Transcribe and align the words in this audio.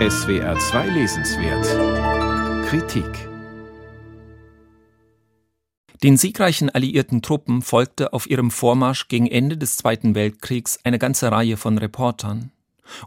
SWR 0.00 0.58
2 0.58 0.88
Lesenswert 0.88 2.66
Kritik 2.66 3.28
Den 6.02 6.16
siegreichen 6.16 6.68
alliierten 6.68 7.22
Truppen 7.22 7.62
folgte 7.62 8.12
auf 8.12 8.28
ihrem 8.28 8.50
Vormarsch 8.50 9.06
gegen 9.06 9.28
Ende 9.28 9.56
des 9.56 9.76
Zweiten 9.76 10.16
Weltkriegs 10.16 10.80
eine 10.82 10.98
ganze 10.98 11.30
Reihe 11.30 11.56
von 11.56 11.78
Reportern. 11.78 12.50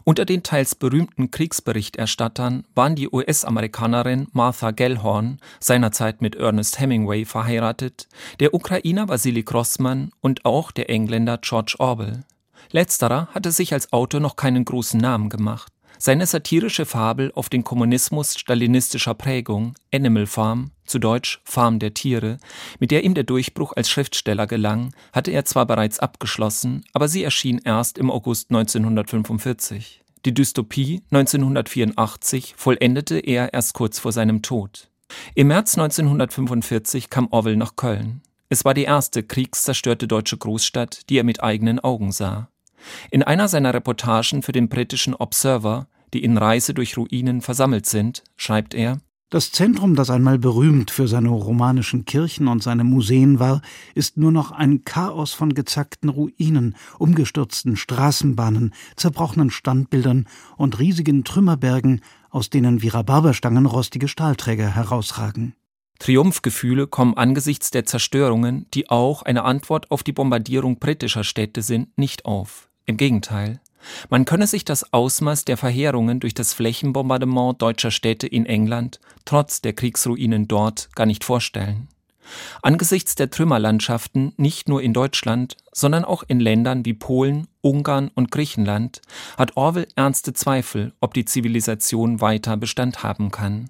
Unter 0.04 0.24
den 0.24 0.42
teils 0.42 0.74
berühmten 0.74 1.30
Kriegsberichterstattern 1.30 2.64
waren 2.74 2.96
die 2.96 3.10
US-Amerikanerin 3.10 4.28
Martha 4.32 4.70
Gellhorn, 4.70 5.40
seinerzeit 5.60 6.22
mit 6.22 6.36
Ernest 6.36 6.80
Hemingway 6.80 7.26
verheiratet, 7.26 8.08
der 8.40 8.54
Ukrainer 8.54 9.10
Vasily 9.10 9.42
Grossman 9.42 10.10
und 10.22 10.46
auch 10.46 10.70
der 10.70 10.88
Engländer 10.88 11.36
George 11.36 11.74
Orwell. 11.80 12.24
Letzterer 12.70 13.28
hatte 13.34 13.52
sich 13.52 13.74
als 13.74 13.92
Autor 13.92 14.20
noch 14.20 14.36
keinen 14.36 14.64
großen 14.64 14.98
Namen 14.98 15.28
gemacht. 15.28 15.70
Seine 16.00 16.26
satirische 16.26 16.86
Fabel 16.86 17.32
auf 17.34 17.48
den 17.48 17.64
Kommunismus 17.64 18.38
stalinistischer 18.38 19.14
Prägung, 19.14 19.74
Animal 19.92 20.26
Farm, 20.26 20.70
zu 20.84 21.00
Deutsch 21.00 21.40
Farm 21.44 21.80
der 21.80 21.92
Tiere, 21.92 22.38
mit 22.78 22.92
der 22.92 23.02
ihm 23.04 23.14
der 23.14 23.24
Durchbruch 23.24 23.72
als 23.74 23.90
Schriftsteller 23.90 24.46
gelang, 24.46 24.94
hatte 25.12 25.32
er 25.32 25.44
zwar 25.44 25.66
bereits 25.66 25.98
abgeschlossen, 25.98 26.84
aber 26.92 27.08
sie 27.08 27.24
erschien 27.24 27.60
erst 27.64 27.98
im 27.98 28.10
August 28.10 28.50
1945. 28.50 30.02
Die 30.24 30.34
Dystopie 30.34 31.02
1984 31.10 32.54
vollendete 32.56 33.18
er 33.18 33.52
erst 33.52 33.74
kurz 33.74 33.98
vor 33.98 34.12
seinem 34.12 34.42
Tod. 34.42 34.88
Im 35.34 35.48
März 35.48 35.76
1945 35.76 37.10
kam 37.10 37.28
Orwell 37.30 37.56
nach 37.56 37.76
Köln. 37.76 38.22
Es 38.48 38.64
war 38.64 38.74
die 38.74 38.84
erste 38.84 39.22
kriegszerstörte 39.22 40.06
deutsche 40.08 40.38
Großstadt, 40.38 41.08
die 41.08 41.18
er 41.18 41.24
mit 41.24 41.42
eigenen 41.42 41.80
Augen 41.80 42.12
sah. 42.12 42.48
In 43.10 43.22
einer 43.22 43.48
seiner 43.48 43.74
Reportagen 43.74 44.42
für 44.42 44.52
den 44.52 44.68
britischen 44.68 45.14
Observer, 45.14 45.88
die 46.14 46.24
in 46.24 46.36
Reise 46.36 46.74
durch 46.74 46.96
Ruinen 46.96 47.40
versammelt 47.40 47.86
sind, 47.86 48.22
schreibt 48.36 48.74
er 48.74 49.00
Das 49.30 49.52
Zentrum, 49.52 49.94
das 49.94 50.08
einmal 50.08 50.38
berühmt 50.38 50.90
für 50.90 51.06
seine 51.06 51.28
romanischen 51.28 52.06
Kirchen 52.06 52.48
und 52.48 52.62
seine 52.62 52.84
Museen 52.84 53.38
war, 53.38 53.60
ist 53.94 54.16
nur 54.16 54.32
noch 54.32 54.52
ein 54.52 54.84
Chaos 54.84 55.32
von 55.32 55.54
gezackten 55.54 56.08
Ruinen, 56.08 56.76
umgestürzten 56.98 57.76
Straßenbahnen, 57.76 58.72
zerbrochenen 58.96 59.50
Standbildern 59.50 60.26
und 60.56 60.78
riesigen 60.78 61.24
Trümmerbergen, 61.24 62.00
aus 62.30 62.48
denen 62.48 62.82
wie 62.82 62.88
Rhabarberstangen 62.88 63.66
rostige 63.66 64.08
Stahlträger 64.08 64.74
herausragen. 64.74 65.54
Triumphgefühle 65.98 66.86
kommen 66.86 67.14
angesichts 67.14 67.70
der 67.70 67.84
Zerstörungen, 67.84 68.66
die 68.72 68.88
auch 68.88 69.22
eine 69.22 69.42
Antwort 69.42 69.90
auf 69.90 70.02
die 70.02 70.12
Bombardierung 70.12 70.78
britischer 70.78 71.24
Städte 71.24 71.60
sind, 71.62 71.98
nicht 71.98 72.24
auf. 72.24 72.67
Im 72.88 72.96
Gegenteil. 72.96 73.60
Man 74.08 74.24
könne 74.24 74.46
sich 74.46 74.64
das 74.64 74.94
Ausmaß 74.94 75.44
der 75.44 75.58
Verheerungen 75.58 76.20
durch 76.20 76.32
das 76.32 76.54
Flächenbombardement 76.54 77.60
deutscher 77.60 77.90
Städte 77.90 78.26
in 78.26 78.46
England 78.46 78.98
trotz 79.26 79.60
der 79.60 79.74
Kriegsruinen 79.74 80.48
dort 80.48 80.88
gar 80.94 81.04
nicht 81.04 81.22
vorstellen. 81.22 81.88
Angesichts 82.62 83.14
der 83.14 83.28
Trümmerlandschaften 83.28 84.32
nicht 84.38 84.70
nur 84.70 84.80
in 84.80 84.94
Deutschland, 84.94 85.58
sondern 85.70 86.06
auch 86.06 86.22
in 86.28 86.40
Ländern 86.40 86.86
wie 86.86 86.94
Polen, 86.94 87.46
Ungarn 87.60 88.10
und 88.14 88.30
Griechenland 88.30 89.02
hat 89.36 89.58
Orwell 89.58 89.86
ernste 89.94 90.32
Zweifel, 90.32 90.94
ob 91.00 91.12
die 91.12 91.26
Zivilisation 91.26 92.22
weiter 92.22 92.56
Bestand 92.56 93.02
haben 93.02 93.30
kann. 93.30 93.68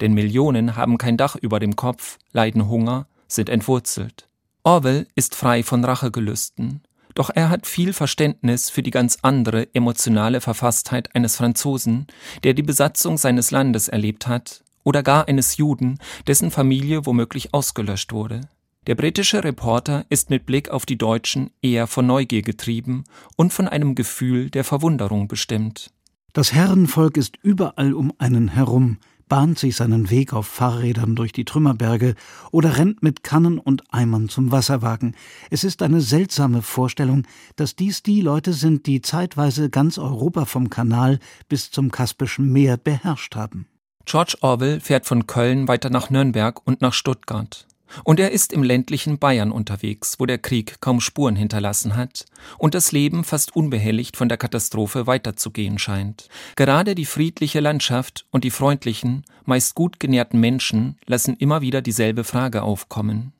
Denn 0.00 0.12
Millionen 0.12 0.74
haben 0.74 0.98
kein 0.98 1.16
Dach 1.16 1.36
über 1.36 1.60
dem 1.60 1.76
Kopf, 1.76 2.18
leiden 2.32 2.68
Hunger, 2.68 3.06
sind 3.28 3.48
entwurzelt. 3.48 4.26
Orwell 4.64 5.06
ist 5.14 5.36
frei 5.36 5.62
von 5.62 5.84
Rachegelüsten. 5.84 6.82
Doch 7.16 7.30
er 7.34 7.48
hat 7.48 7.66
viel 7.66 7.94
Verständnis 7.94 8.68
für 8.68 8.82
die 8.82 8.90
ganz 8.90 9.18
andere 9.22 9.74
emotionale 9.74 10.42
Verfasstheit 10.42 11.16
eines 11.16 11.36
Franzosen, 11.36 12.06
der 12.44 12.52
die 12.52 12.62
Besatzung 12.62 13.16
seines 13.16 13.50
Landes 13.50 13.88
erlebt 13.88 14.28
hat, 14.28 14.62
oder 14.84 15.02
gar 15.02 15.26
eines 15.26 15.56
Juden, 15.56 15.98
dessen 16.26 16.50
Familie 16.50 17.06
womöglich 17.06 17.54
ausgelöscht 17.54 18.12
wurde. 18.12 18.42
Der 18.86 18.96
britische 18.96 19.42
Reporter 19.42 20.04
ist 20.10 20.28
mit 20.28 20.44
Blick 20.44 20.68
auf 20.68 20.84
die 20.84 20.98
Deutschen 20.98 21.50
eher 21.62 21.86
von 21.86 22.06
Neugier 22.06 22.42
getrieben 22.42 23.04
und 23.34 23.50
von 23.50 23.66
einem 23.66 23.94
Gefühl 23.94 24.50
der 24.50 24.62
Verwunderung 24.62 25.26
bestimmt. 25.26 25.90
Das 26.34 26.52
Herrenvolk 26.52 27.16
ist 27.16 27.38
überall 27.42 27.94
um 27.94 28.12
einen 28.18 28.48
herum, 28.48 28.98
bahnt 29.28 29.58
sich 29.58 29.76
seinen 29.76 30.10
Weg 30.10 30.32
auf 30.32 30.46
Fahrrädern 30.46 31.16
durch 31.16 31.32
die 31.32 31.44
Trümmerberge 31.44 32.14
oder 32.50 32.78
rennt 32.78 33.02
mit 33.02 33.22
Kannen 33.22 33.58
und 33.58 33.82
Eimern 33.92 34.28
zum 34.28 34.52
Wasserwagen. 34.52 35.14
Es 35.50 35.64
ist 35.64 35.82
eine 35.82 36.00
seltsame 36.00 36.62
Vorstellung, 36.62 37.26
dass 37.56 37.76
dies 37.76 38.02
die 38.02 38.20
Leute 38.20 38.52
sind, 38.52 38.86
die 38.86 39.02
zeitweise 39.02 39.70
ganz 39.70 39.98
Europa 39.98 40.44
vom 40.44 40.70
Kanal 40.70 41.18
bis 41.48 41.70
zum 41.70 41.90
Kaspischen 41.90 42.52
Meer 42.52 42.76
beherrscht 42.76 43.36
haben. 43.36 43.66
George 44.04 44.36
Orwell 44.40 44.80
fährt 44.80 45.06
von 45.06 45.26
Köln 45.26 45.66
weiter 45.66 45.90
nach 45.90 46.10
Nürnberg 46.10 46.64
und 46.64 46.80
nach 46.80 46.92
Stuttgart. 46.92 47.66
Und 48.04 48.20
er 48.20 48.32
ist 48.32 48.52
im 48.52 48.62
ländlichen 48.62 49.18
Bayern 49.18 49.52
unterwegs, 49.52 50.16
wo 50.18 50.26
der 50.26 50.38
Krieg 50.38 50.80
kaum 50.80 51.00
Spuren 51.00 51.36
hinterlassen 51.36 51.96
hat 51.96 52.26
und 52.58 52.74
das 52.74 52.92
Leben 52.92 53.24
fast 53.24 53.54
unbehelligt 53.54 54.16
von 54.16 54.28
der 54.28 54.38
Katastrophe 54.38 55.06
weiterzugehen 55.06 55.78
scheint. 55.78 56.28
Gerade 56.56 56.94
die 56.94 57.04
friedliche 57.04 57.60
Landschaft 57.60 58.26
und 58.30 58.44
die 58.44 58.50
freundlichen, 58.50 59.24
meist 59.44 59.74
gut 59.74 60.00
genährten 60.00 60.40
Menschen 60.40 60.98
lassen 61.06 61.36
immer 61.36 61.60
wieder 61.60 61.82
dieselbe 61.82 62.24
Frage 62.24 62.62
aufkommen. 62.62 63.32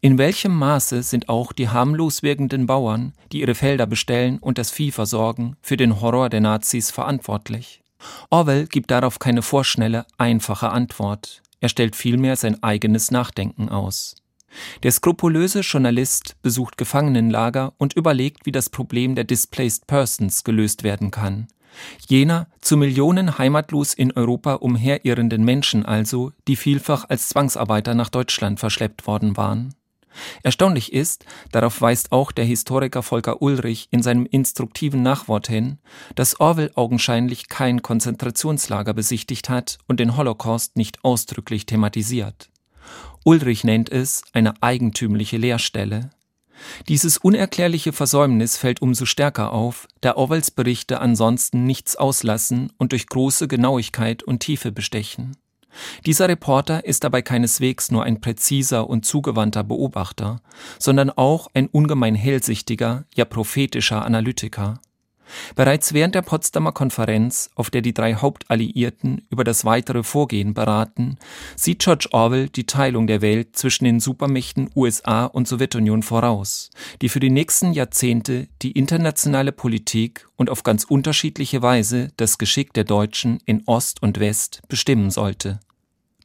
In 0.00 0.18
welchem 0.18 0.54
Maße 0.54 1.02
sind 1.02 1.28
auch 1.28 1.52
die 1.52 1.68
harmlos 1.68 2.22
wirkenden 2.22 2.66
Bauern, 2.66 3.12
die 3.32 3.40
ihre 3.40 3.54
Felder 3.54 3.86
bestellen 3.86 4.38
und 4.38 4.58
das 4.58 4.70
Vieh 4.70 4.90
versorgen, 4.90 5.56
für 5.62 5.76
den 5.76 6.00
Horror 6.00 6.28
der 6.28 6.40
Nazis 6.40 6.90
verantwortlich? 6.90 7.82
Orwell 8.30 8.66
gibt 8.66 8.90
darauf 8.90 9.18
keine 9.18 9.42
vorschnelle, 9.42 10.06
einfache 10.18 10.70
Antwort. 10.70 11.42
Er 11.60 11.68
stellt 11.68 11.96
vielmehr 11.96 12.36
sein 12.36 12.62
eigenes 12.62 13.10
Nachdenken 13.10 13.68
aus. 13.68 14.16
Der 14.82 14.92
skrupulöse 14.92 15.60
Journalist 15.60 16.36
besucht 16.42 16.78
Gefangenenlager 16.78 17.74
und 17.78 17.94
überlegt, 17.94 18.46
wie 18.46 18.52
das 18.52 18.70
Problem 18.70 19.14
der 19.14 19.24
Displaced 19.24 19.86
Persons 19.86 20.44
gelöst 20.44 20.82
werden 20.82 21.10
kann. 21.10 21.48
Jener 22.08 22.48
zu 22.60 22.76
Millionen 22.76 23.38
heimatlos 23.38 23.94
in 23.94 24.12
Europa 24.12 24.54
umherirrenden 24.54 25.44
Menschen 25.44 25.84
also, 25.84 26.32
die 26.48 26.56
vielfach 26.56 27.08
als 27.08 27.28
Zwangsarbeiter 27.28 27.94
nach 27.94 28.08
Deutschland 28.08 28.58
verschleppt 28.58 29.06
worden 29.06 29.36
waren. 29.36 29.74
Erstaunlich 30.42 30.92
ist, 30.92 31.24
darauf 31.52 31.80
weist 31.80 32.12
auch 32.12 32.32
der 32.32 32.44
Historiker 32.44 33.02
Volker 33.02 33.42
Ulrich 33.42 33.88
in 33.90 34.02
seinem 34.02 34.26
instruktiven 34.26 35.02
Nachwort 35.02 35.48
hin, 35.48 35.78
dass 36.14 36.40
Orwell 36.40 36.70
augenscheinlich 36.74 37.48
kein 37.48 37.82
Konzentrationslager 37.82 38.94
besichtigt 38.94 39.48
hat 39.48 39.78
und 39.86 40.00
den 40.00 40.16
Holocaust 40.16 40.76
nicht 40.76 41.04
ausdrücklich 41.04 41.66
thematisiert. 41.66 42.50
Ulrich 43.24 43.64
nennt 43.64 43.90
es 43.90 44.22
eine 44.32 44.62
eigentümliche 44.62 45.36
Leerstelle. 45.36 46.10
Dieses 46.88 47.18
unerklärliche 47.18 47.92
Versäumnis 47.92 48.56
fällt 48.56 48.82
umso 48.82 49.04
stärker 49.04 49.52
auf, 49.52 49.86
da 50.00 50.16
Orwells 50.16 50.50
Berichte 50.50 51.00
ansonsten 51.00 51.64
nichts 51.64 51.96
auslassen 51.96 52.72
und 52.78 52.92
durch 52.92 53.06
große 53.06 53.48
Genauigkeit 53.48 54.22
und 54.22 54.40
Tiefe 54.40 54.72
bestechen. 54.72 55.36
Dieser 56.06 56.28
Reporter 56.28 56.84
ist 56.84 57.04
dabei 57.04 57.22
keineswegs 57.22 57.90
nur 57.90 58.04
ein 58.04 58.20
präziser 58.20 58.88
und 58.88 59.04
zugewandter 59.04 59.64
Beobachter, 59.64 60.40
sondern 60.78 61.10
auch 61.10 61.48
ein 61.54 61.68
ungemein 61.68 62.14
hellsichtiger, 62.14 63.04
ja 63.14 63.24
prophetischer 63.24 64.04
Analytiker. 64.04 64.80
Bereits 65.56 65.92
während 65.92 66.14
der 66.14 66.22
Potsdamer 66.22 66.72
Konferenz, 66.72 67.50
auf 67.54 67.70
der 67.70 67.82
die 67.82 67.94
drei 67.94 68.14
Hauptalliierten 68.14 69.26
über 69.30 69.44
das 69.44 69.64
weitere 69.64 70.02
Vorgehen 70.02 70.54
beraten, 70.54 71.18
sieht 71.56 71.80
George 71.80 72.08
Orwell 72.12 72.48
die 72.48 72.66
Teilung 72.66 73.06
der 73.06 73.22
Welt 73.22 73.56
zwischen 73.56 73.84
den 73.84 74.00
Supermächten 74.00 74.70
USA 74.74 75.26
und 75.26 75.48
Sowjetunion 75.48 76.02
voraus, 76.02 76.70
die 77.02 77.08
für 77.08 77.20
die 77.20 77.30
nächsten 77.30 77.72
Jahrzehnte 77.72 78.48
die 78.62 78.72
internationale 78.72 79.52
Politik 79.52 80.28
und 80.36 80.50
auf 80.50 80.62
ganz 80.62 80.84
unterschiedliche 80.84 81.62
Weise 81.62 82.10
das 82.16 82.38
Geschick 82.38 82.72
der 82.72 82.84
Deutschen 82.84 83.40
in 83.44 83.62
Ost 83.66 84.02
und 84.02 84.20
West 84.20 84.62
bestimmen 84.68 85.10
sollte. 85.10 85.60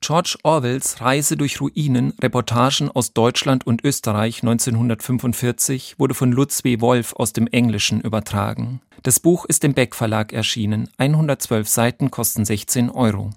George 0.05 0.35
Orwells 0.44 1.00
Reise 1.00 1.38
durch 1.38 1.61
Ruinen, 1.61 2.11
Reportagen 2.21 2.91
aus 2.91 3.13
Deutschland 3.13 3.65
und 3.65 3.85
Österreich 3.85 4.44
1945 4.44 5.95
wurde 5.97 6.13
von 6.13 6.33
Lutz 6.33 6.65
W. 6.65 6.81
Wolf 6.81 7.13
aus 7.13 7.31
dem 7.31 7.47
Englischen 7.47 8.01
übertragen. 8.01 8.81
Das 9.03 9.21
Buch 9.21 9.45
ist 9.45 9.63
im 9.63 9.73
Beck 9.73 9.95
Verlag 9.95 10.33
erschienen. 10.33 10.89
112 10.97 11.69
Seiten 11.69 12.11
kosten 12.11 12.44
16 12.44 12.89
Euro 12.89 13.31